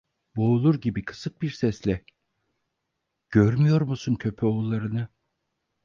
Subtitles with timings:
[0.35, 2.03] Boğulur gibi kısık bir sesle:
[3.29, 5.07] "Görmüyor musun köpoğlularını…"